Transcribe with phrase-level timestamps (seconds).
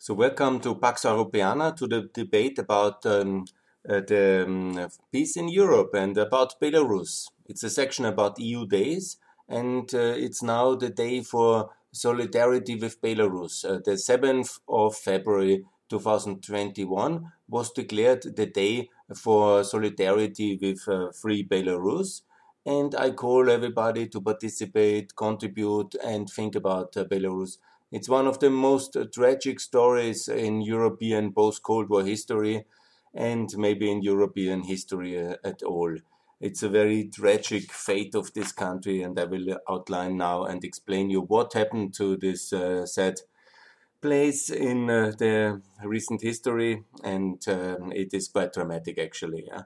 [0.00, 3.46] So, welcome to Pax Europiana to the debate about um,
[3.86, 7.26] uh, the um, peace in Europe and about Belarus.
[7.46, 9.16] It's a section about EU days,
[9.48, 13.64] and uh, it's now the day for solidarity with Belarus.
[13.64, 21.44] Uh, the 7th of February 2021 was declared the day for solidarity with uh, Free
[21.44, 22.22] Belarus.
[22.64, 27.58] And I call everybody to participate, contribute, and think about uh, Belarus
[27.90, 32.64] it's one of the most uh, tragic stories in European post Cold War history
[33.14, 35.96] and maybe in European history uh, at all.
[36.40, 41.10] It's a very tragic fate of this country, and I will outline now and explain
[41.10, 43.20] you what happened to this uh, sad
[44.00, 49.46] place in uh, the recent history, and um, it is quite dramatic actually.
[49.48, 49.62] Yeah?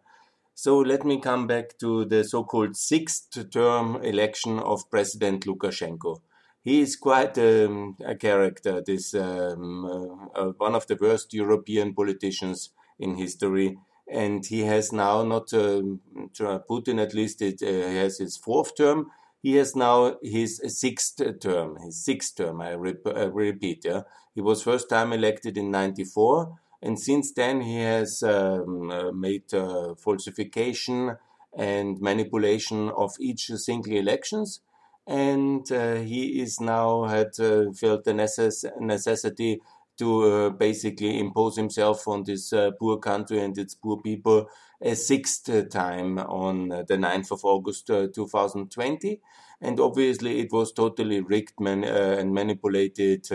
[0.54, 6.20] So let me come back to the so-called sixth term election of President Lukashenko
[6.62, 8.82] he is quite um, a character.
[8.84, 13.76] This um, uh, uh, one of the worst European politicians in history,
[14.10, 15.82] and he has now not uh,
[16.70, 17.42] Putin at least.
[17.42, 19.10] It uh, has his fourth term.
[19.42, 21.78] He has now his sixth term.
[21.84, 22.60] His sixth term.
[22.60, 23.84] I rep uh, repeat.
[23.84, 24.02] Yeah,
[24.34, 29.50] he was first time elected in '94, and since then he has um, uh, made
[29.98, 31.16] falsification
[31.54, 34.60] and manipulation of each single elections
[35.06, 39.60] and uh, he is now had uh, felt the necess- necessity
[39.98, 44.48] to uh, basically impose himself on this uh, poor country and its poor people
[44.80, 49.20] a sixth time on uh, the 9th of August uh, 2020.
[49.60, 53.30] And obviously, it was totally rigged man- and manipulated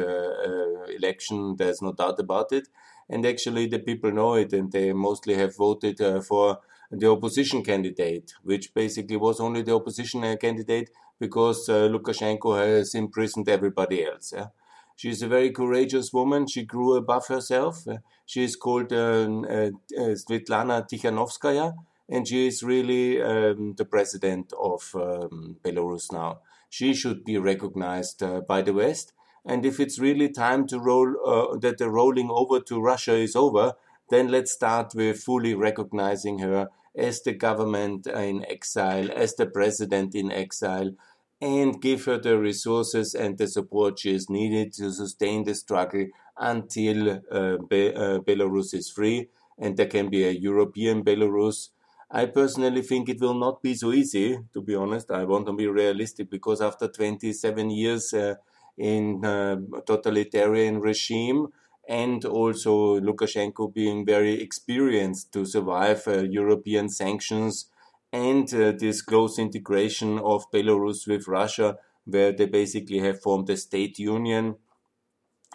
[0.90, 1.56] election.
[1.56, 2.68] There's no doubt about it.
[3.10, 6.60] And actually, the people know it, and they mostly have voted for
[6.92, 13.50] the opposition candidate, which basically was only the opposition candidate because uh, Lukashenko has imprisoned
[13.50, 14.34] everybody else.
[14.36, 14.48] Yeah?
[14.96, 16.48] She is a very courageous woman.
[16.48, 17.88] She grew above herself.
[17.88, 21.76] Uh, she is called um, uh, uh, Svetlana Tikhanovskaya,
[22.10, 26.40] and she is really um, the president of um, Belarus now.
[26.70, 29.14] She should be recognized uh, by the West.
[29.46, 33.36] And if it's really time to roll, uh, that the rolling over to Russia is
[33.36, 33.76] over,
[34.10, 40.16] then let's start with fully recognizing her as the government in exile, as the president
[40.16, 40.92] in exile,
[41.40, 46.08] and give her the resources and the support she is needed to sustain the struggle
[46.38, 51.70] until uh, Be- uh, Belarus is free and there can be a European Belarus.
[52.10, 55.12] I personally think it will not be so easy, to be honest.
[55.12, 58.36] I want to be realistic because after 27 years uh,
[58.78, 61.48] in uh, totalitarian regime,
[61.88, 67.70] and also Lukashenko being very experienced to survive uh, European sanctions
[68.12, 73.58] and uh, this close integration of Belarus with Russia, where they basically have formed a
[73.58, 74.56] state union.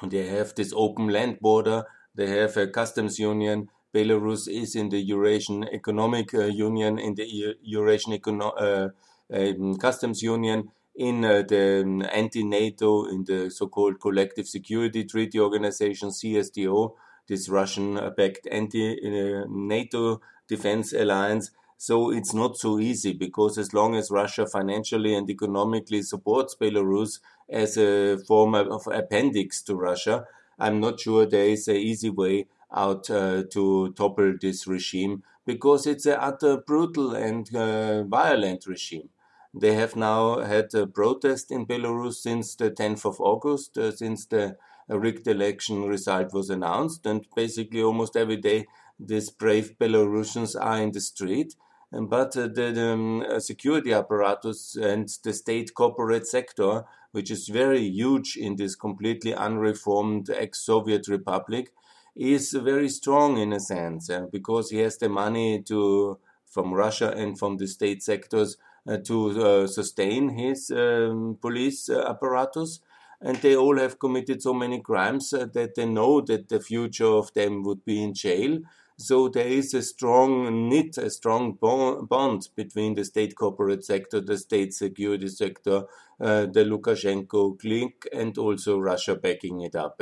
[0.03, 1.84] They have this open land border.
[2.15, 3.69] They have a customs union.
[3.94, 8.88] Belarus is in the Eurasian Economic uh, Union, in the Eurasian Econo- uh,
[9.34, 16.10] um, Customs Union, in uh, the um, anti-NATO, in the so-called Collective Security Treaty Organization
[16.10, 16.94] (CSTO),
[17.28, 21.50] this Russian-backed anti-NATO defense alliance.
[21.78, 27.19] So it's not so easy because as long as Russia financially and economically supports Belarus
[27.48, 30.26] as a form of appendix to Russia,
[30.59, 35.86] I'm not sure there is an easy way out uh, to topple this regime because
[35.86, 39.09] it's an utter brutal and uh, violent regime.
[39.54, 44.24] They have now had a protest in Belarus since the 10th of August, uh, since
[44.26, 44.56] the
[44.88, 47.04] rigged election result was announced.
[47.06, 48.66] And basically, almost every day,
[48.98, 51.54] these brave Belarusians are in the street.
[51.91, 57.82] But uh, the, um, uh, security apparatus and the state corporate sector, which is very
[57.82, 61.74] huge in this completely unreformed ex Soviet republic,
[62.16, 67.10] is very strong in a sense uh, because he has the money to from Russia
[67.10, 68.56] and from the state sectors
[68.87, 72.81] to uh, sustain his um, police uh, apparatus.
[73.20, 77.33] And they all have committed so many crimes that they know that the future of
[77.34, 78.59] them would be in jail.
[78.97, 84.36] So there is a strong knit, a strong bond between the state corporate sector, the
[84.36, 85.84] state security sector,
[86.21, 90.01] uh, the Lukashenko clique, and also Russia backing it up.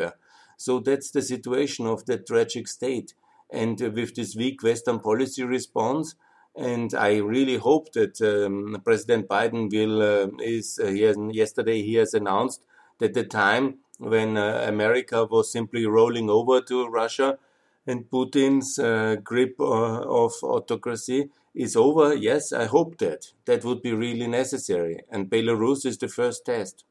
[0.56, 3.14] So that's the situation of that tragic state.
[3.50, 6.14] And with this weak Western policy response,
[6.56, 11.82] and I really hope that um, President Biden will uh, is uh, he has, yesterday
[11.82, 12.64] he has announced
[12.99, 17.38] that the time when uh, America was simply rolling over to Russia
[17.87, 22.14] and Putin's uh, grip uh, of autocracy is over.
[22.14, 26.85] Yes, I hope that that would be really necessary, and Belarus is the first test.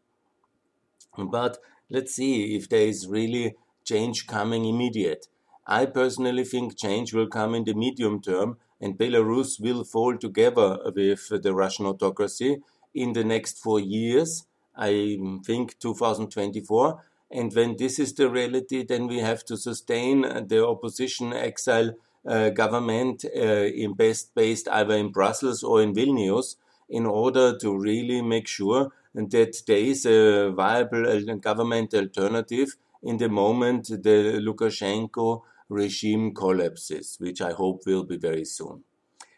[1.18, 1.58] But
[1.90, 5.28] let's see if there is really change coming immediate.
[5.66, 10.80] I personally think change will come in the medium term and Belarus will fall together
[10.96, 12.62] with the Russian autocracy
[12.94, 14.46] in the next four years.
[14.76, 17.04] I think 2024.
[17.32, 21.92] And when this is the reality, then we have to sustain the opposition exile
[22.28, 26.56] uh, government uh, in best based either in Brussels or in Vilnius
[26.90, 33.30] in order to really make sure that there is a viable government alternative in the
[33.30, 38.84] moment the Lukashenko regime collapses, which I hope will be very soon.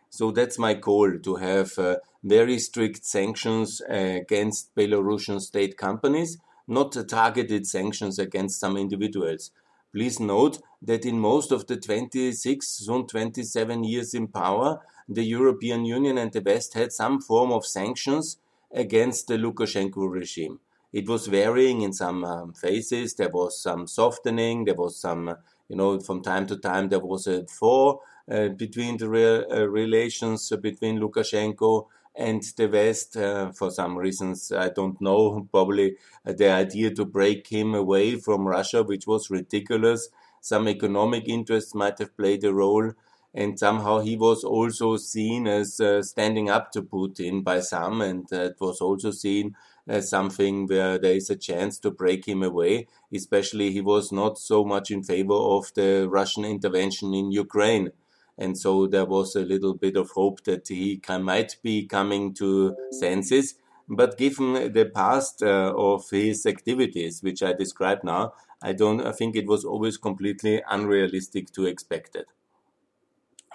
[0.09, 6.37] So that's my goal to have uh, very strict sanctions uh, against Belarusian state companies,
[6.67, 9.51] not targeted sanctions against some individuals.
[9.93, 15.85] Please note that in most of the 26, soon 27 years in power, the European
[15.85, 18.37] Union and the West had some form of sanctions
[18.73, 20.59] against the Lukashenko regime.
[20.93, 23.15] It was varying in some um, phases.
[23.15, 24.65] There was some softening.
[24.65, 25.35] There was some,
[25.71, 27.97] you know, from time to time there was a thaw
[28.29, 29.07] uh, between the
[29.49, 33.15] uh, relations between Lukashenko and the West.
[33.15, 35.47] Uh, for some reasons, I don't know.
[35.51, 35.95] Probably
[36.25, 40.09] uh, the idea to break him away from Russia, which was ridiculous.
[40.41, 42.91] Some economic interests might have played a role
[43.33, 48.27] and somehow he was also seen as uh, standing up to Putin by some, and
[48.33, 49.55] uh, it was also seen
[49.87, 52.87] as something where there is a chance to break him away.
[53.13, 57.91] Especially, he was not so much in favor of the Russian intervention in Ukraine,
[58.37, 62.33] and so there was a little bit of hope that he can, might be coming
[62.35, 63.55] to senses.
[63.89, 69.05] But given the past uh, of his activities, which I describe now, I don't.
[69.05, 72.27] I think it was always completely unrealistic to expect it.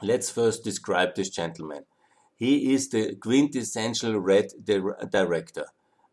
[0.03, 1.85] Let's first describe this gentleman.
[2.35, 5.67] He is the quintessential red director.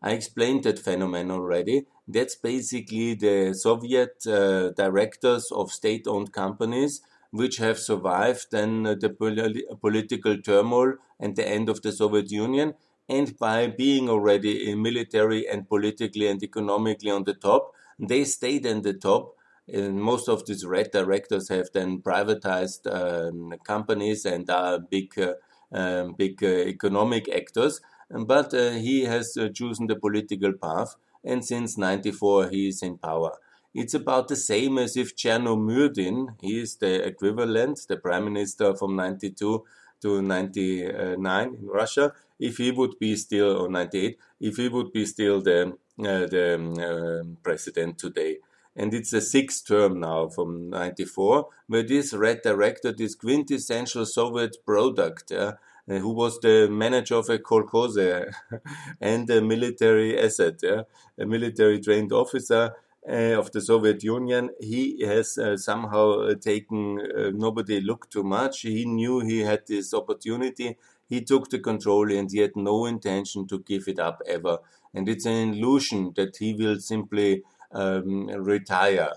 [0.04, 1.86] I explained that phenomenon already.
[2.06, 9.10] That's basically the Soviet uh, directors of state owned companies which have survived then the
[9.18, 12.74] pol- political turmoil and the end of the Soviet Union.
[13.08, 18.66] And by being already in military and politically and economically on the top, they stayed
[18.66, 19.34] on the top
[19.66, 25.32] and most of these red directors have then privatized um, companies and are big, uh,
[25.72, 27.80] um, big uh, economic actors.
[28.10, 32.98] But uh, he has uh, chosen the political path, and since '94 he is in
[32.98, 33.32] power.
[33.74, 38.94] It's about the same as if Chernomyrdin, he is the equivalent, the prime minister from
[38.94, 39.64] 92
[40.02, 45.04] to 99 in Russia, if he would be still, or 98, if he would be
[45.04, 48.38] still the, uh, the um, president today
[48.76, 54.56] and it's a sixth term now from 94, where this red director, this quintessential Soviet
[54.66, 55.52] product, uh,
[55.86, 57.96] who was the manager of a kolkhoz
[59.00, 62.74] and a military asset, a military trained officer
[63.06, 64.50] uh, of the Soviet Union.
[64.60, 68.62] He has uh, somehow uh, taken, uh, nobody looked too much.
[68.62, 70.76] He knew he had this opportunity.
[71.06, 74.58] He took the control and he had no intention to give it up ever.
[74.94, 77.42] And it's an illusion that he will simply
[77.72, 79.12] um, retire.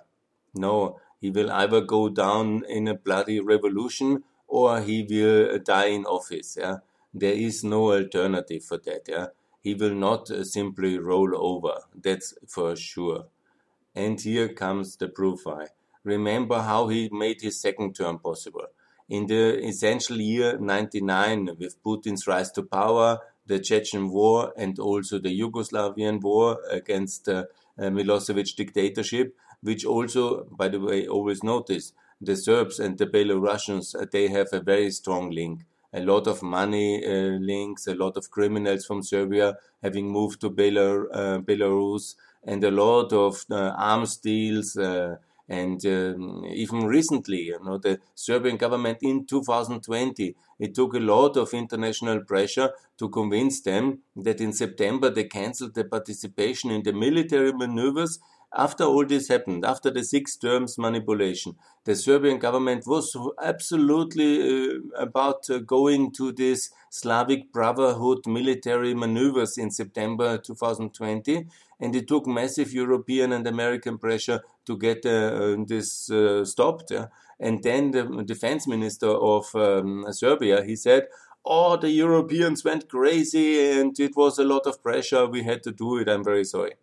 [0.54, 6.06] No, he will either go down in a bloody revolution or he will die in
[6.06, 6.58] office.
[6.60, 6.78] Yeah,
[7.14, 9.02] there is no alternative for that.
[9.08, 9.28] Yeah,
[9.62, 11.82] he will not uh, simply roll over.
[11.96, 13.26] That's for sure.
[13.96, 15.68] And here comes the proof why.
[16.04, 18.68] Remember how he made his second term possible.
[19.10, 25.18] In the essential year 99, with Putin's rise to power, the Chechen war, and also
[25.20, 27.46] the Yugoslavian war against uh,
[27.80, 34.06] Milosevic dictatorship, which also, by the way, always notice the Serbs and the Belarusians, uh,
[34.12, 35.66] they have a very strong link.
[35.94, 40.50] A lot of money uh, links, a lot of criminals from Serbia having moved to
[40.50, 44.76] Belar- uh, Belarus, and a lot of uh, arms deals.
[44.78, 45.18] Uh,
[45.50, 51.38] and um, even recently, you know, the Serbian government in 2020, it took a lot
[51.38, 56.92] of international pressure to convince them that in September they cancelled the participation in the
[56.92, 58.20] military maneuvers
[58.56, 64.80] after all this happened, after the six terms manipulation, the Serbian government was absolutely uh,
[64.98, 71.46] about uh, going to this Slavic Brotherhood military maneuvers in September 2020,
[71.80, 76.92] and it took massive European and American pressure to get uh, this uh, stopped.
[77.40, 81.08] And then the defense minister of um, Serbia, he said,
[81.46, 85.28] oh, the Europeans went crazy and it was a lot of pressure.
[85.28, 86.10] We had to do it.
[86.10, 86.74] I'm very sorry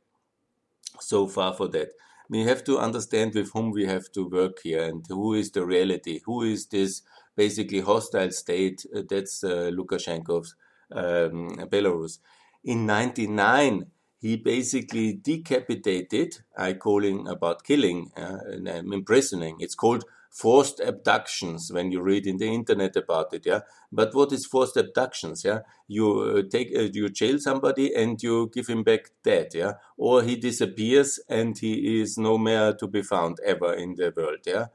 [1.00, 1.90] so far for that.
[2.28, 5.64] We have to understand with whom we have to work here and who is the
[5.66, 6.20] reality.
[6.24, 7.02] Who is this
[7.36, 10.54] basically hostile state that's uh, Lukashenko's
[10.92, 12.18] um, Belarus.
[12.64, 13.86] In 99,
[14.18, 16.38] he basically decapitated.
[16.56, 19.56] I calling about killing, uh, and, um, imprisoning.
[19.60, 23.46] It's called forced abductions when you read in the internet about it.
[23.46, 23.60] Yeah,
[23.92, 25.44] but what is forced abductions?
[25.44, 29.48] Yeah, you uh, take uh, you jail somebody and you give him back dead.
[29.54, 34.12] Yeah, or he disappears and he is no more to be found ever in the
[34.16, 34.40] world.
[34.44, 34.66] Yeah,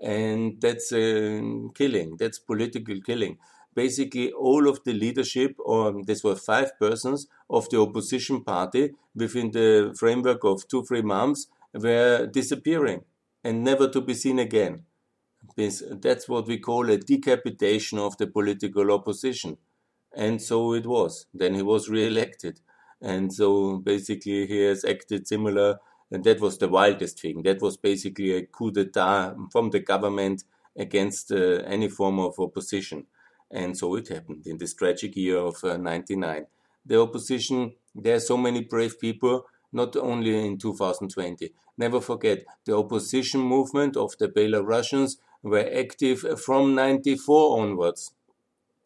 [0.00, 1.40] and that's uh,
[1.74, 2.16] killing.
[2.16, 3.38] That's political killing
[3.74, 9.52] basically all of the leadership, or this were five persons of the opposition party within
[9.52, 13.04] the framework of two, three months, were disappearing
[13.44, 14.84] and never to be seen again.
[15.56, 19.56] That's what we call a decapitation of the political opposition.
[20.14, 21.26] And so it was.
[21.34, 22.60] Then he was re-elected.
[23.00, 25.78] And so basically he has acted similar.
[26.10, 27.42] And that was the wildest thing.
[27.42, 30.44] That was basically a coup d'etat from the government
[30.76, 33.06] against uh, any form of opposition.
[33.50, 36.46] And so it happened in this tragic year of uh, 99.
[36.86, 41.52] The opposition, there are so many brave people, not only in 2020.
[41.76, 48.12] Never forget, the opposition movement of the Belarusians were active from 94 onwards.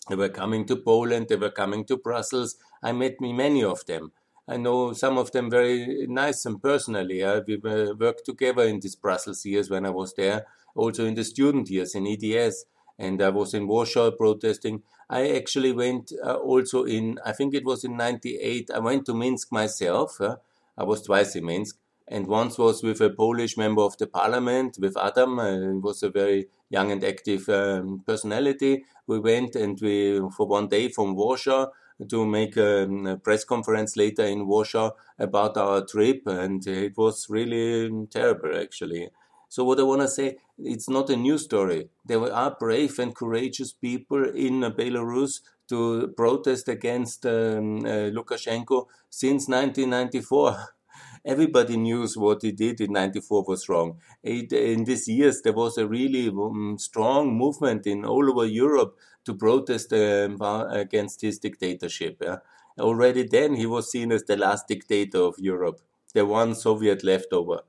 [0.09, 2.57] They were coming to Poland, they were coming to Brussels.
[2.83, 4.13] I met many of them.
[4.49, 7.23] I know some of them very nice and personally.
[7.23, 11.25] Uh, we worked together in these Brussels years when I was there, also in the
[11.25, 12.67] student years in EDS
[12.99, 14.83] and I was in Warsaw protesting.
[15.09, 19.15] I actually went uh, also in, I think it was in 98, I went to
[19.15, 20.21] Minsk myself.
[20.21, 20.37] Uh,
[20.77, 21.79] I was twice in Minsk,
[22.13, 25.39] and once was with a Polish member of the parliament, with Adam.
[25.39, 28.85] Uh, was a very young and active um, personality.
[29.07, 31.69] We went and we, for one day from Warsaw,
[32.11, 37.31] to make a, a, press conference later in Warsaw about our trip, and it was
[37.31, 39.09] really terrible actually.
[39.49, 41.89] So what I want to say, it's not a new story.
[42.05, 49.49] There are brave and courageous people in Belarus to protest against um, uh, Lukashenko since
[49.49, 50.69] 1994.
[51.25, 53.99] Everybody knew what he did in 94 was wrong.
[54.23, 58.99] It, in these years, there was a really um, strong movement in all over Europe
[59.25, 62.19] to protest um, against his dictatorship.
[62.21, 62.39] Yeah?
[62.79, 65.81] Already then, he was seen as the last dictator of Europe,
[66.13, 67.61] the one Soviet leftover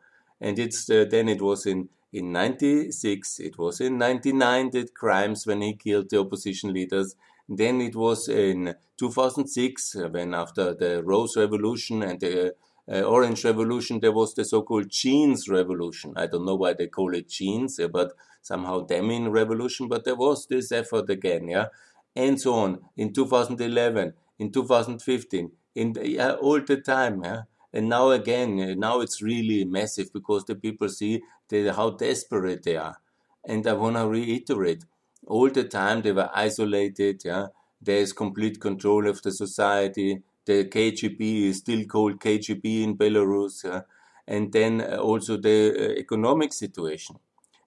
[0.43, 5.47] and it's uh, then it was in in 96 it was in 99 that crimes
[5.47, 7.15] when he killed the opposition leaders
[7.49, 12.53] then it was in 2006 uh, when after the rose revolution and the
[12.91, 17.13] uh, orange revolution there was the so-called jeans revolution i don't know why they call
[17.13, 21.67] it jeans but somehow Denim revolution but there was this effort again yeah
[22.15, 27.89] and so on in 2011 in 2015 in the, yeah, all the time yeah and
[27.89, 32.97] now again, now it's really massive because the people see that how desperate they are.
[33.43, 34.85] And I want to reiterate,
[35.25, 37.23] all the time they were isolated.
[37.25, 37.47] Yeah,
[37.81, 40.21] there is complete control of the society.
[40.45, 43.63] The KGB is still called KGB in Belarus.
[43.63, 43.81] Yeah?
[44.27, 47.17] And then uh, also the uh, economic situation.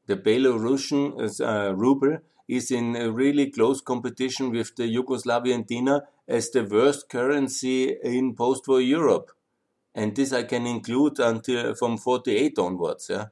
[0.07, 2.19] The Belarusian uh, ruble
[2.49, 8.81] is in really close competition with the Yugoslavian dinar as the worst currency in post-war
[8.81, 9.33] Europe
[9.97, 13.09] and this I can include until from 48 onwards.
[13.11, 13.27] Yeah.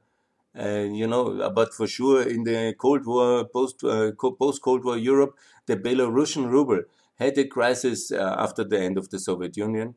[0.58, 4.96] Uh, you know, but for sure in the Cold War, post uh, post Cold War
[4.96, 5.36] Europe,
[5.66, 6.82] the Belarusian ruble
[7.16, 9.94] had a crisis uh, after the end of the Soviet Union.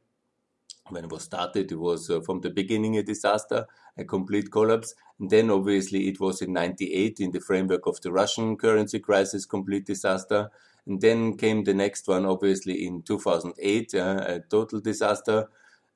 [0.89, 3.65] When it was started, it was uh, from the beginning a disaster,
[3.97, 4.95] a complete collapse.
[5.19, 9.45] And then obviously it was in 98 in the framework of the Russian currency crisis,
[9.45, 10.49] complete disaster.
[10.85, 15.49] And then came the next one, obviously in 2008, uh, a total disaster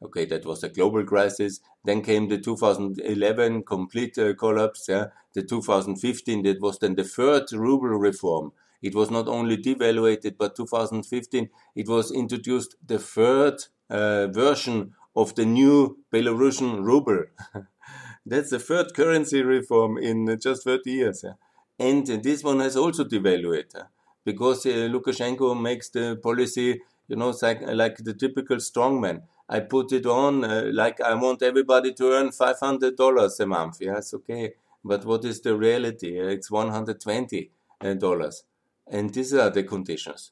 [0.03, 1.59] Okay, that was a global crisis.
[1.85, 4.85] Then came the 2011 complete uh, collapse.
[4.89, 8.51] Yeah, the 2015 that was then the third ruble reform.
[8.81, 13.55] It was not only devaluated, but 2015 it was introduced the third
[13.89, 17.25] uh, version of the new Belarusian ruble.
[18.25, 21.25] That's the third currency reform in just 30 years.
[21.79, 23.87] And this one has also devaluated
[24.23, 29.23] because uh, Lukashenko makes the policy, you know, like, like the typical strongman.
[29.49, 33.77] I put it on uh, like I want everybody to earn $500 a month.
[33.81, 34.53] Yes, okay.
[34.83, 36.17] But what is the reality?
[36.19, 37.51] It's $120.
[37.83, 37.93] Uh,
[38.91, 40.31] and these are the conditions.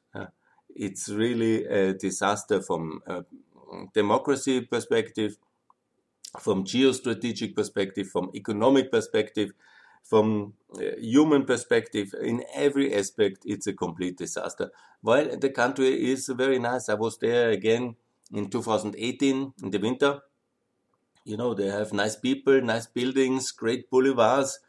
[0.75, 3.23] it's really a disaster from a
[3.93, 5.37] democracy perspective,
[6.39, 9.51] from geostrategic perspective, from economic perspective,
[10.03, 14.71] from uh, human perspective, in every aspect, it's a complete disaster.
[15.01, 17.95] While the country is very nice, I was there again
[18.33, 20.21] in 2018 in the winter.
[21.25, 24.59] You know, they have nice people, nice buildings, great boulevards.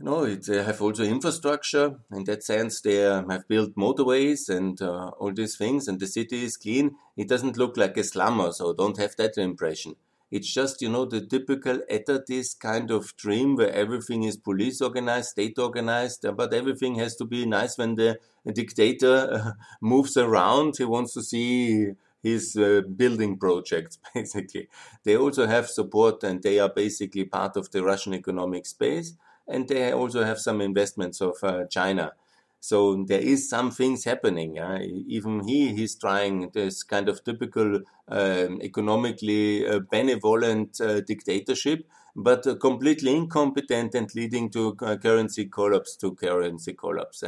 [0.00, 1.94] You know, it, they have also infrastructure.
[2.10, 6.42] In that sense, they have built motorways and uh, all these things, and the city
[6.44, 6.96] is clean.
[7.18, 9.96] It doesn't look like a slum, so don't have that impression.
[10.30, 15.30] It's just, you know, the typical etatist kind of dream where everything is police organized,
[15.30, 18.18] state organized, but everything has to be nice when the
[18.50, 20.76] dictator moves around.
[20.78, 21.88] He wants to see
[22.22, 24.68] his uh, building projects, basically.
[25.04, 29.14] They also have support and they are basically part of the Russian economic space.
[29.50, 32.12] And they also have some investments of uh, China.
[32.60, 34.58] So there is some things happening.
[34.58, 41.88] Uh, even he, he's trying this kind of typical um, economically uh, benevolent uh, dictatorship,
[42.14, 47.24] but uh, completely incompetent and leading to currency collapse, to currency collapse.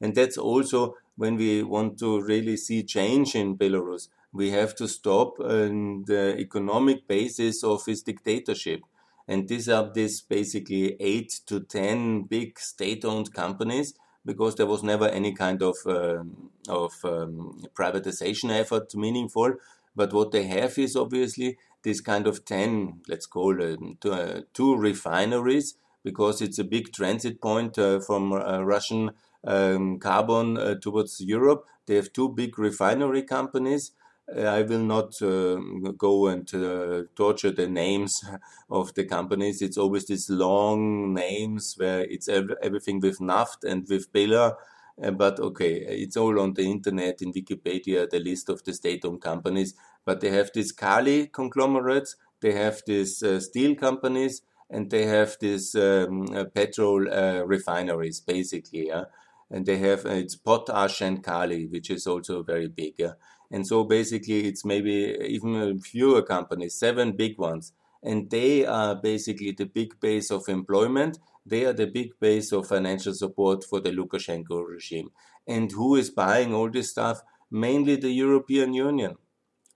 [0.00, 4.88] And that's also when we want to really see change in Belarus we have to
[4.88, 8.80] stop um, the economic basis of his dictatorship.
[9.28, 13.94] And these are these basically eight to ten big state-owned companies
[14.24, 16.24] because there was never any kind of uh,
[16.68, 19.54] of um, privatization effort meaningful.
[19.94, 24.40] But what they have is obviously this kind of ten, let's call it two, uh,
[24.54, 29.10] two refineries, because it's a big transit point uh, from uh, Russian
[29.46, 31.66] um, carbon uh, towards Europe.
[31.86, 33.92] They have two big refinery companies
[34.36, 35.56] I will not uh,
[35.96, 38.22] go and uh, torture the names
[38.70, 39.62] of the companies.
[39.62, 44.56] It's always these long names where it's ev everything with Naft and with Bela.
[45.02, 49.22] Uh, but okay, it's all on the internet in Wikipedia, the list of the state-owned
[49.22, 49.74] companies.
[50.04, 55.36] But they have these Kali conglomerates, they have these uh, steel companies, and they have
[55.40, 57.00] these um, uh, petrol
[57.46, 58.88] refineries, basically.
[58.88, 59.04] Yeah?
[59.50, 62.94] And they have it's potash and Kali, which is also very big.
[62.98, 63.12] Yeah?
[63.50, 67.72] And so basically, it's maybe even fewer companies, seven big ones.
[68.02, 71.18] And they are basically the big base of employment.
[71.44, 75.10] They are the big base of financial support for the Lukashenko regime.
[75.46, 77.22] And who is buying all this stuff?
[77.50, 79.16] Mainly the European Union.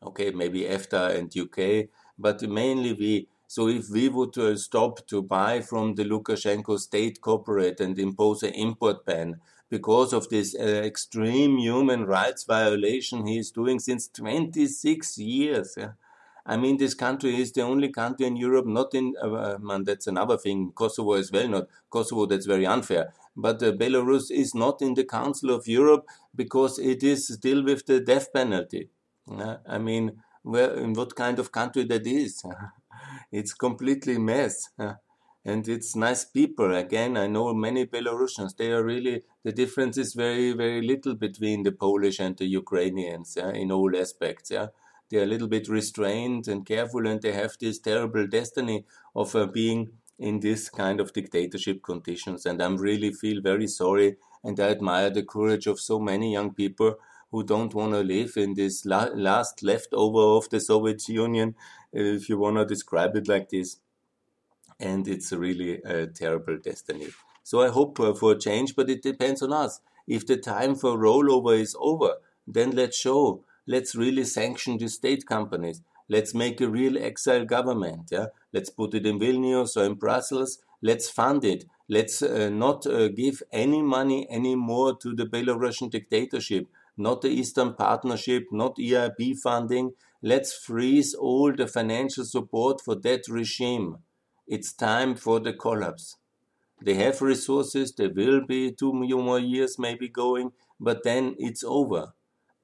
[0.02, 1.88] Okay, maybe EFTA and UK,
[2.18, 3.28] but mainly we.
[3.46, 8.42] So if we would uh, stop to buy from the Lukashenko state corporate and impose
[8.42, 9.40] an import ban,
[9.72, 15.76] because of this uh, extreme human rights violation he is doing since 26 years.
[15.78, 15.92] Yeah?
[16.44, 20.06] I mean, this country is the only country in Europe not in, uh, man, that's
[20.06, 20.72] another thing.
[20.74, 23.14] Kosovo as well, not Kosovo, that's very unfair.
[23.34, 27.86] But uh, Belarus is not in the Council of Europe because it is still with
[27.86, 28.90] the death penalty.
[29.26, 29.56] Yeah?
[29.66, 32.42] I mean, where, in what kind of country that is?
[33.32, 34.68] it's completely mess.
[34.78, 34.96] Yeah?
[35.44, 36.74] And it's nice people.
[36.74, 38.56] Again, I know many Belarusians.
[38.56, 43.34] They are really the difference is very very little between the Polish and the Ukrainians
[43.36, 44.50] yeah, in all aspects.
[44.50, 44.68] Yeah,
[45.10, 49.34] they are a little bit restrained and careful, and they have this terrible destiny of
[49.34, 52.46] uh, being in this kind of dictatorship conditions.
[52.46, 56.54] And I'm really feel very sorry, and I admire the courage of so many young
[56.54, 56.94] people
[57.32, 61.56] who don't want to live in this la last leftover of the Soviet Union,
[61.92, 63.78] if you want to describe it like this
[64.78, 67.08] and it's really a terrible destiny.
[67.42, 69.80] So I hope uh, for a change, but it depends on us.
[70.06, 72.14] If the time for rollover is over,
[72.46, 73.44] then let's show.
[73.66, 75.82] Let's really sanction the state companies.
[76.08, 78.08] Let's make a real exile government.
[78.10, 80.58] Yeah, let's put it in Vilnius or in Brussels.
[80.82, 81.64] Let's fund it.
[81.88, 86.66] Let's uh, not uh, give any money anymore to the Belarusian dictatorship.
[86.96, 89.92] Not the Eastern Partnership, not EIB funding.
[90.22, 93.98] Let's freeze all the financial support for that regime
[94.46, 96.16] it's time for the collapse.
[96.80, 102.12] They have resources, there will be two more years maybe going, but then it's over.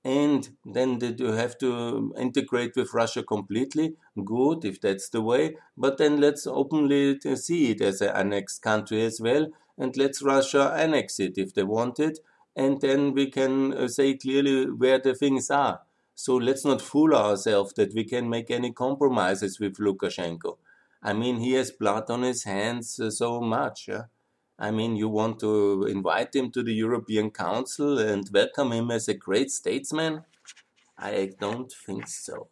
[0.05, 3.97] And then they do have to integrate with Russia completely.
[4.25, 5.57] Good, if that's the way.
[5.77, 9.49] But then let's openly see it as an annexed country as well.
[9.77, 12.21] And let's Russia annex it if they want it.
[12.57, 15.83] And then we can uh, say clearly where the things are.
[16.15, 20.57] So let's not fool ourselves that we can make any compromises with Lukashenko.
[21.03, 23.89] I mean, he has blood on his hands uh, so much.
[23.89, 24.05] Yeah?
[24.59, 29.09] I mean, you want to invite him to the European Council and welcome him as
[29.09, 30.25] a great statesman?
[30.99, 32.49] I don't think so.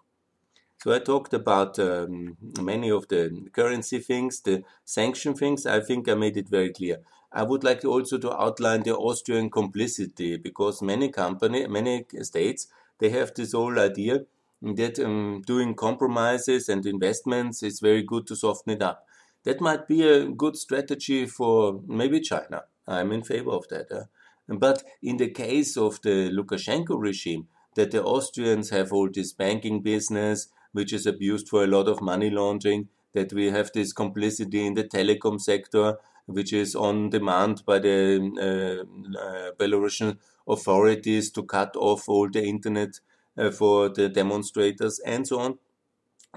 [0.78, 5.66] So I talked about um, many of the currency things, the sanction things.
[5.66, 6.98] I think I made it very clear.
[7.32, 13.10] I would like also to outline the Austrian complicity because many company, many states, they
[13.10, 14.26] have this whole idea
[14.62, 19.06] that um, doing compromises and investments is very good to soften it up.
[19.44, 22.64] That might be a good strategy for maybe China.
[22.86, 23.92] I'm in favor of that.
[23.92, 24.04] Uh.
[24.48, 29.82] But in the case of the Lukashenko regime, that the Austrians have all this banking
[29.82, 34.66] business, which is abused for a lot of money laundering, that we have this complicity
[34.66, 37.98] in the telecom sector, which is on demand by the
[38.38, 43.00] uh, uh, Belarusian authorities to cut off all the internet
[43.36, 45.58] uh, for the demonstrators and so on.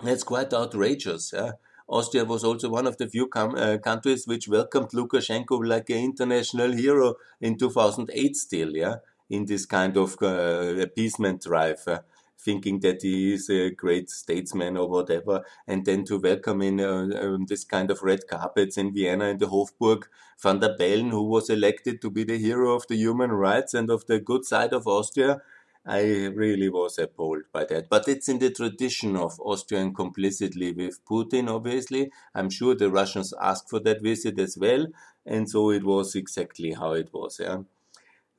[0.04, 1.34] That's quite outrageous.
[1.34, 1.54] Yeah?
[1.88, 6.72] Austria was also one of the few uh, countries which welcomed Lukashenko like an international
[6.72, 8.98] hero in 2008 still, yeah,
[9.30, 11.82] in this kind of uh, appeasement drive.
[11.88, 12.00] Uh,
[12.42, 17.10] thinking that he is a great statesman or whatever, and then to welcome in uh,
[17.22, 20.06] um, this kind of red carpets in Vienna in the Hofburg,
[20.42, 23.90] van der Bellen, who was elected to be the hero of the human rights and
[23.90, 25.42] of the good side of Austria.
[25.86, 27.90] I really was appalled by that.
[27.90, 32.12] But it's in the tradition of Austrian complicity with Putin, obviously.
[32.36, 34.88] I'm sure the Russians asked for that visit as well.
[35.26, 37.40] And so it was exactly how it was.
[37.40, 37.60] Yeah.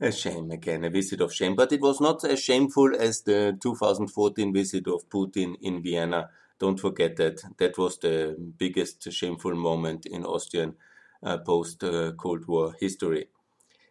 [0.00, 1.56] A shame again, a visit of shame.
[1.56, 6.30] But it was not as shameful as the 2014 visit of Putin in Vienna.
[6.58, 7.42] Don't forget that.
[7.58, 10.76] That was the biggest shameful moment in Austrian
[11.22, 13.28] uh, post uh, Cold War history.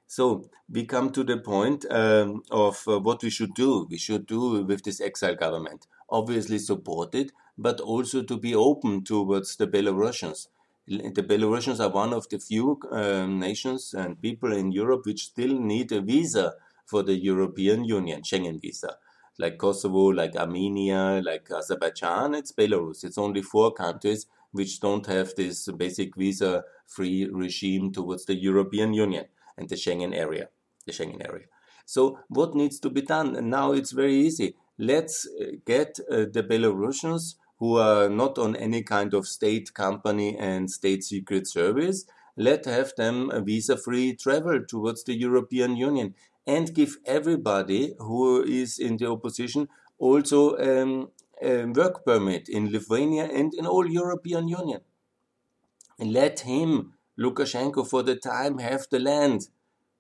[0.10, 3.88] So we come to the point um, of uh, what we should do.
[3.90, 5.86] We should do with this exile government.
[6.10, 10.48] Obviously support it, but also to be open towards the Belarusians
[10.90, 15.60] the Belarusians are one of the few um, nations and people in Europe which still
[15.60, 18.98] need a visa for the European Union, Schengen visa.
[19.38, 23.04] Like Kosovo, like Armenia, like Azerbaijan, it's Belarus.
[23.04, 28.94] It's only four countries which don't have this basic visa free regime towards the European
[28.94, 29.26] Union
[29.60, 30.50] and the Schengen area.
[30.88, 31.46] The Schengen area.
[31.86, 33.36] So, what needs to be done?
[33.36, 34.56] And now it's very easy.
[34.78, 40.38] Let's uh, get uh, the Belarusians who are not on any kind of state company
[40.38, 42.06] and state secret service,
[42.38, 46.16] let have them a visa-free travel towards the European Union
[46.48, 49.68] and give everybody who is in the opposition
[49.98, 51.10] also um,
[51.42, 54.80] a work permit in Lithuania and in all European Union.
[56.00, 59.50] Let him, Lukashenko, for the time have the land.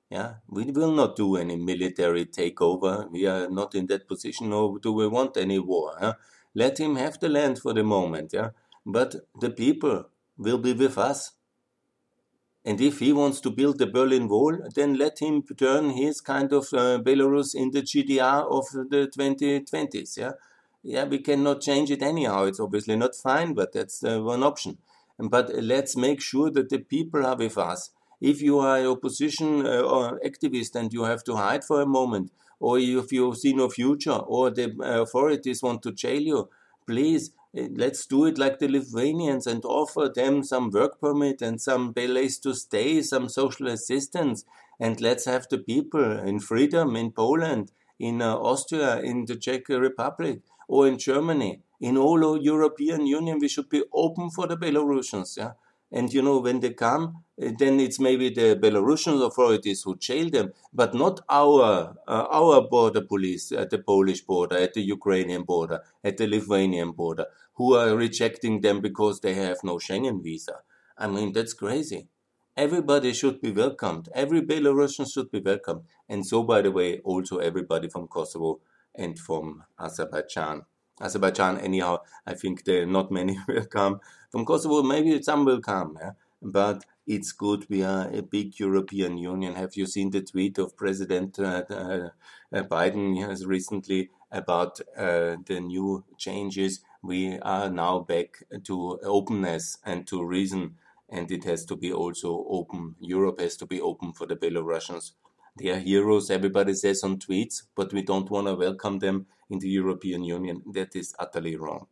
[0.09, 3.11] Yeah, we will not do any military takeover.
[3.11, 5.95] We are not in that position, nor do we want any war.
[5.99, 6.13] Huh?
[6.55, 8.49] Let him have the land for the moment, yeah.
[8.85, 10.05] But the people
[10.37, 11.33] will be with us.
[12.65, 16.51] And if he wants to build the Berlin Wall, then let him turn his kind
[16.51, 20.17] of uh, Belarus in the GDR of the 2020s.
[20.17, 20.31] Yeah,
[20.83, 22.45] yeah, we cannot change it anyhow.
[22.45, 24.79] It's obviously not fine, but that's uh, one option.
[25.19, 27.91] But let's make sure that the people are with us.
[28.21, 31.85] If you are an opposition uh, or activist and you have to hide for a
[31.85, 36.49] moment, or if you see no future, or the uh, authorities want to jail you,
[36.85, 41.61] please eh, let's do it like the Lithuanians and offer them some work permit and
[41.61, 44.45] some place to stay, some social assistance,
[44.79, 49.67] and let's have the people in freedom in Poland, in uh, Austria, in the Czech
[49.69, 53.39] Republic, or in Germany, in all European Union.
[53.39, 55.37] We should be open for the Belarusians.
[55.37, 55.53] Yeah
[55.91, 60.29] and you know, when they come, eh, then it's maybe the Belarusian authorities who jail
[60.29, 65.43] them, but not our uh, our border police at the Polish border, at the Ukrainian
[65.43, 70.59] border, at the Lithuanian border, who are rejecting them because they have no Schengen visa.
[70.97, 72.07] I mean, that's crazy.
[72.55, 74.09] Everybody should be welcomed.
[74.13, 75.83] Every Belarusian should be welcomed.
[76.07, 78.59] And so, by the way, also everybody from Kosovo
[78.93, 80.65] and from Azerbaijan.
[80.99, 83.99] Azerbaijan, anyhow, I think there not many will come.
[84.31, 86.11] From Kosovo, maybe some will come, yeah?
[86.41, 87.65] but it's good.
[87.69, 89.55] We are a big European Union.
[89.55, 92.09] Have you seen the tweet of President uh, uh,
[92.53, 96.81] Biden has recently about uh, the new changes?
[97.01, 100.75] We are now back to openness and to reason,
[101.09, 102.95] and it has to be also open.
[102.99, 105.13] Europe has to be open for the Belarusians.
[105.59, 109.59] They are heroes, everybody says on tweets, but we don't want to welcome them in
[109.59, 110.63] the European Union.
[110.71, 111.87] That is utterly wrong.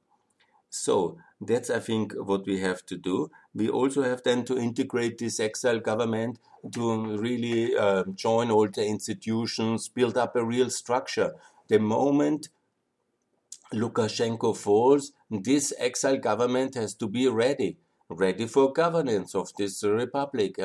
[0.70, 3.30] So that's, I think, what we have to do.
[3.54, 6.40] We also have then to integrate this exile government
[6.74, 11.34] to really uh, join all the institutions, build up a real structure.
[11.68, 12.50] The moment
[13.74, 17.78] Lukashenko falls, this exile government has to be ready,
[18.10, 20.56] ready for governance of this republic.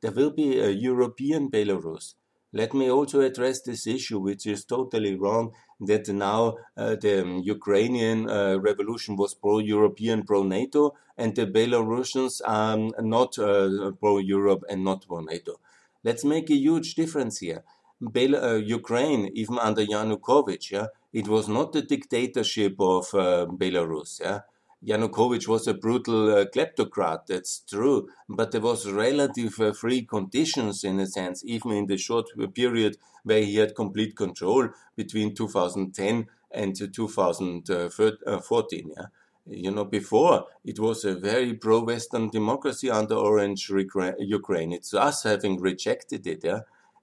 [0.00, 2.14] There will be a European Belarus.
[2.52, 8.28] Let me also address this issue, which is totally wrong, that now uh, the Ukrainian
[8.28, 15.60] uh, revolution was pro-European, pro-NATO, and the Belarusians are not uh, pro-Europe and not pro-NATO.
[16.04, 17.64] Let's make a huge difference here.
[18.00, 24.20] Bel uh, Ukraine, even under Yanukovych, yeah, it was not the dictatorship of uh, Belarus.
[24.20, 24.40] Yeah,
[24.84, 30.84] Yanukovych was a brutal uh, kleptocrat, that's true, but there was relative uh, free conditions
[30.84, 36.26] in a sense, even in the short period where he had complete control between 2010
[36.52, 38.92] and 2014.
[38.96, 39.06] Yeah?
[39.50, 44.72] you know, before it was a very pro-Western democracy under Orange Ukraine.
[44.72, 46.60] It's us having rejected it, yeah.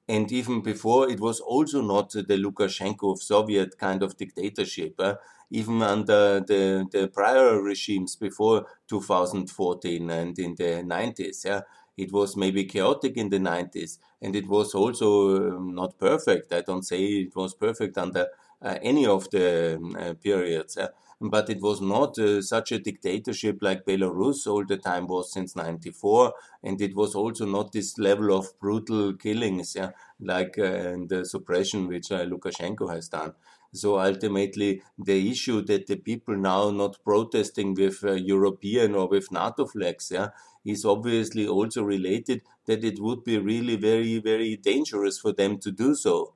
[0.07, 4.95] And even before, it was also not the Lukashenko of Soviet kind of dictatorship.
[4.99, 5.15] Uh,
[5.49, 11.61] even under the, the prior regimes before 2014 and in the 90s, yeah,
[11.97, 16.51] it was maybe chaotic in the 90s and it was also um, not perfect.
[16.53, 18.27] I don't say it was perfect under
[18.61, 20.77] uh, any of the um, uh, periods.
[21.25, 25.31] Uh, but it was not uh, such a dictatorship like Belarus all the time was
[25.31, 26.33] since 94
[26.63, 31.25] and it was also not this level of brutal killings yeah, like uh, and the
[31.25, 33.33] suppression which uh, Lukashenko has done.
[33.73, 39.31] So ultimately the issue that the people now not protesting with uh, European or with
[39.31, 40.29] NATO flags yeah,
[40.63, 45.71] is obviously also related that it would be really very very dangerous for them to
[45.71, 46.33] do so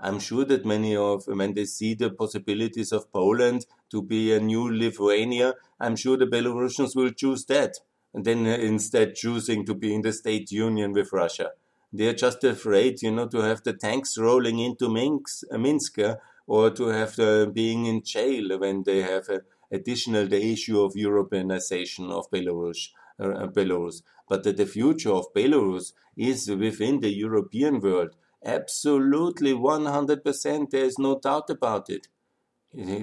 [0.00, 4.40] I'm sure that many of, when they see the possibilities of Poland to be a
[4.40, 7.76] new Lithuania, I'm sure the Belarusians will choose that.
[8.14, 11.50] And then uh, instead choosing to be in the state union with Russia.
[11.92, 16.16] They're just afraid, you know, to have the tanks rolling into Minsk, uh, Minsk uh,
[16.46, 19.38] or to have the, being in jail when they have uh,
[19.72, 22.90] additional the issue of Europeanization of Belarus.
[23.18, 24.02] Uh, Belarus.
[24.28, 30.70] But that the future of Belarus is within the European world Absolutely, 100%.
[30.70, 32.08] There's no doubt about it.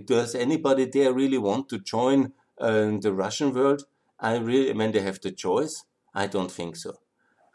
[0.06, 3.84] Does anybody there really want to join uh, the Russian world?
[4.20, 7.00] I really, when they have the choice, I don't think so.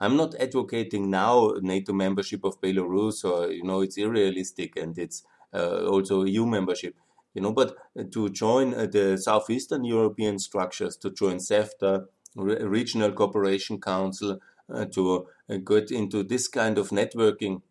[0.00, 5.22] I'm not advocating now NATO membership of Belarus, or you know, it's unrealistic, and it's
[5.54, 6.96] uh, also EU membership.
[7.34, 7.76] You know, but
[8.12, 14.38] to join uh, the southeastern European structures, to join CEFTA, Re Regional Cooperation Council,
[14.72, 17.62] uh, to uh, get into this kind of networking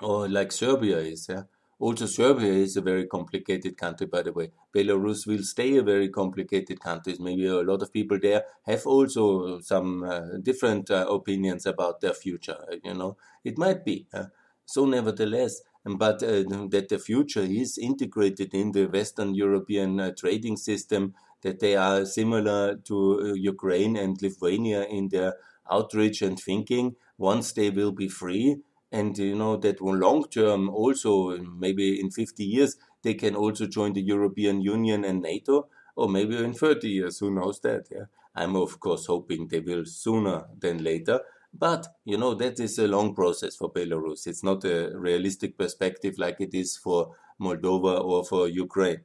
[0.00, 1.26] or like Serbia is.
[1.28, 1.42] Yeah?
[1.78, 4.52] Also, Serbia is a very complicated country, by the way.
[4.72, 7.16] Belarus will stay a very complicated country.
[7.18, 12.14] Maybe a lot of people there have also some uh, different uh, opinions about their
[12.14, 12.58] future.
[12.84, 14.06] You know, it might be.
[14.14, 14.26] Uh,
[14.64, 20.56] so, nevertheless, but uh, that the future is integrated in the Western European uh, trading
[20.56, 25.34] system, that they are similar to uh, Ukraine and Lithuania in their
[25.68, 26.94] outreach and thinking.
[27.18, 28.58] Once they will be free,
[28.92, 33.66] and you know that long term also um, maybe in 50 years they can also
[33.66, 38.04] join the European Union and NATO or maybe in 30 years who knows that yeah?
[38.34, 41.20] I'm of course hoping they will sooner than later
[41.52, 44.26] but you know that is a long process for Belarus.
[44.26, 49.00] It's not a realistic perspective like it is for Moldova or for Ukraine.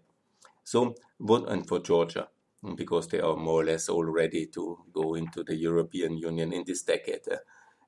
[0.64, 2.30] So what and for Georgia
[2.76, 6.64] because they are more or less all ready to go into the European Union in
[6.66, 7.22] this decade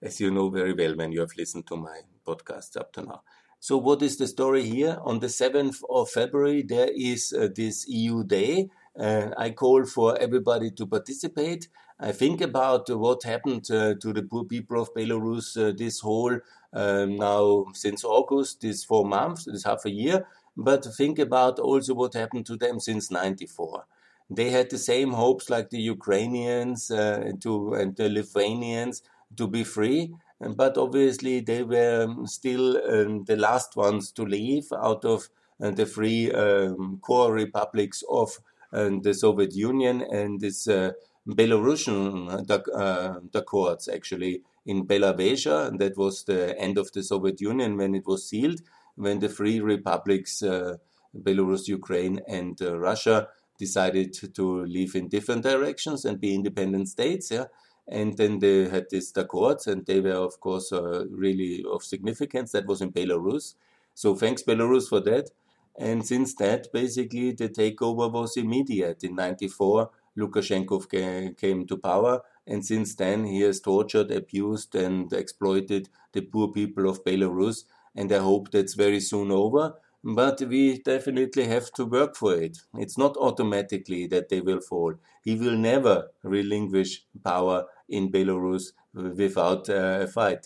[0.01, 3.21] as you know very well when you have listened to my podcasts up to now.
[3.62, 4.97] So, what is the story here?
[5.03, 8.69] On the 7th of February, there is uh, this EU Day.
[8.97, 11.67] Uh, I call for everybody to participate.
[11.99, 15.99] I think about uh, what happened uh, to the poor people of Belarus uh, this
[15.99, 16.39] whole
[16.71, 20.25] um, now since August, this four months, this half a year.
[20.55, 23.85] But think about also what happened to them since 94
[24.29, 29.01] they had the same hopes like the Ukrainians uh, to, and the Lithuanians
[29.37, 30.13] to be free.
[30.39, 35.29] But obviously, they were um, still um, the last ones to leave out of
[35.61, 38.39] uh, the three um, core republics of
[38.71, 40.91] uh, the Soviet Union and this uh,
[41.27, 45.77] Belarusian uh, uh accords actually in Belavezha.
[45.77, 48.61] That was the end of the Soviet Union when it was sealed,
[48.95, 50.77] when the three republics, uh,
[51.13, 57.29] Belarus, Ukraine, and uh, Russia, decided to leave in different directions and be independent states.
[57.29, 57.45] Yeah
[57.89, 62.52] and then they had these accords, and they were, of course, uh, really of significance.
[62.52, 63.56] That was in Belarus.
[63.95, 65.32] So thanks, Belarus, for that.
[65.78, 69.04] And since that, basically, the takeover was immediate.
[69.04, 75.89] In 94, Lukashenko came to power, and since then, he has tortured, abused, and exploited
[76.12, 77.63] the poor people of Belarus.
[77.95, 79.75] And I hope that's very soon over.
[80.03, 82.59] But we definitely have to work for it.
[82.73, 84.95] It's not automatically that they will fall.
[85.23, 90.45] He will never relinquish power in Belarus without uh, a fight.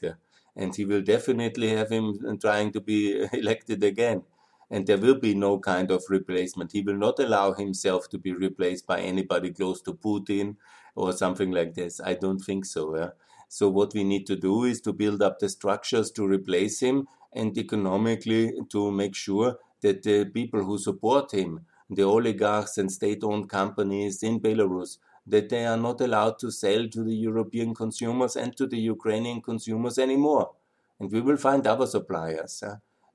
[0.56, 4.24] And he will definitely have him trying to be elected again.
[4.72, 6.72] And there will be no kind of replacement.
[6.72, 10.56] He will not allow himself to be replaced by anybody close to Putin
[10.96, 12.00] or something like this.
[12.00, 13.12] I don't think so.
[13.50, 17.08] So, what we need to do is to build up the structures to replace him
[17.36, 23.24] and economically to make sure that the people who support him, the oligarchs and state
[23.24, 28.36] owned companies in Belarus, that they are not allowed to sell to the European consumers
[28.36, 30.52] and to the Ukrainian consumers anymore.
[31.00, 32.64] And we will find other suppliers.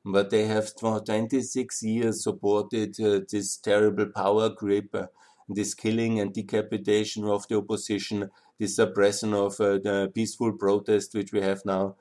[0.05, 5.07] but they have for 26 years supported uh, this terrible power grip, uh,
[5.49, 11.33] this killing and decapitation of the opposition, this suppression of uh, the peaceful protest which
[11.33, 11.97] we have now,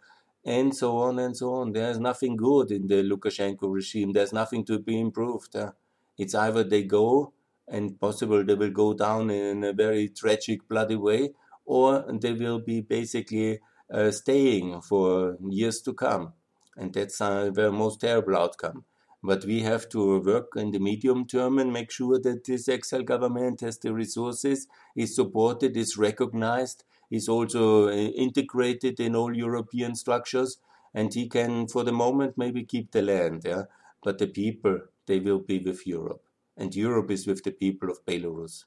[0.48, 1.74] and so on and so on.
[1.74, 4.14] There's nothing good in the Lukashenko regime.
[4.14, 5.56] There's nothing to be improved.
[5.56, 5.72] Uh,
[6.18, 7.34] it's either they go
[7.68, 11.34] and possible they will go down in a very tragic, bloody way,
[11.66, 13.60] or they will be basically
[13.94, 16.32] uh, staying for years to come.
[16.78, 18.86] And that's uh, the most terrible outcome.
[19.22, 23.04] But we have to work in the medium term and make sure that this exile
[23.04, 29.96] government has the resources, is supported, is recognized, is also uh, integrated in all European
[29.96, 30.58] structures,
[30.94, 33.44] and he can, for the moment, maybe keep the land.
[33.46, 33.64] Yeah,
[34.04, 36.24] but the people, they will be with Europe,
[36.56, 38.66] and Europe is with the people of Belarus.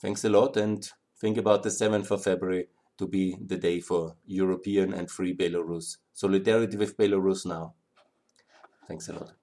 [0.00, 0.88] Thanks a lot, and
[1.20, 5.98] think about the 7th of February to be the day for European and free Belarus.
[6.12, 7.74] Solidarity with Belarus now.
[8.86, 9.37] Thanks a lot.